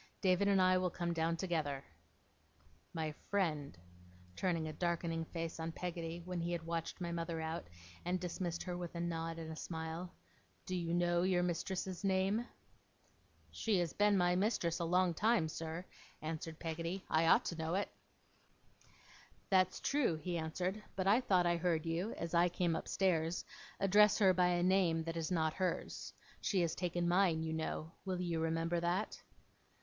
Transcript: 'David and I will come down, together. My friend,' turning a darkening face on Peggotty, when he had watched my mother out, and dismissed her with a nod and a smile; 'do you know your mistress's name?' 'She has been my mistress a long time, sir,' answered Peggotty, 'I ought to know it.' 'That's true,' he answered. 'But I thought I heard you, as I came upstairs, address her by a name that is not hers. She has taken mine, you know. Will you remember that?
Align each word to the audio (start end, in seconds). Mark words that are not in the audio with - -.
'David 0.21 0.47
and 0.47 0.59
I 0.59 0.79
will 0.79 0.89
come 0.89 1.13
down, 1.13 1.37
together. 1.37 1.85
My 2.91 3.11
friend,' 3.29 3.77
turning 4.35 4.67
a 4.67 4.73
darkening 4.73 5.25
face 5.25 5.59
on 5.59 5.71
Peggotty, 5.71 6.23
when 6.25 6.41
he 6.41 6.51
had 6.53 6.65
watched 6.65 6.99
my 6.99 7.11
mother 7.11 7.39
out, 7.39 7.67
and 8.03 8.19
dismissed 8.19 8.63
her 8.63 8.75
with 8.75 8.95
a 8.95 8.99
nod 8.99 9.37
and 9.37 9.51
a 9.51 9.55
smile; 9.55 10.11
'do 10.65 10.75
you 10.75 10.91
know 10.95 11.21
your 11.21 11.43
mistress's 11.43 12.03
name?' 12.03 12.47
'She 13.51 13.77
has 13.77 13.93
been 13.93 14.17
my 14.17 14.35
mistress 14.35 14.79
a 14.79 14.85
long 14.85 15.13
time, 15.13 15.47
sir,' 15.47 15.85
answered 16.23 16.57
Peggotty, 16.57 17.05
'I 17.07 17.27
ought 17.27 17.45
to 17.45 17.55
know 17.57 17.75
it.' 17.75 17.91
'That's 19.51 19.79
true,' 19.81 20.15
he 20.17 20.35
answered. 20.35 20.81
'But 20.95 21.05
I 21.05 21.21
thought 21.21 21.45
I 21.45 21.57
heard 21.57 21.85
you, 21.85 22.13
as 22.13 22.33
I 22.33 22.49
came 22.49 22.75
upstairs, 22.75 23.45
address 23.79 24.17
her 24.17 24.33
by 24.33 24.47
a 24.47 24.63
name 24.63 25.03
that 25.03 25.15
is 25.15 25.29
not 25.29 25.53
hers. 25.53 26.11
She 26.41 26.61
has 26.61 26.73
taken 26.73 27.07
mine, 27.07 27.43
you 27.43 27.53
know. 27.53 27.91
Will 28.03 28.19
you 28.19 28.39
remember 28.39 28.79
that? 28.79 29.21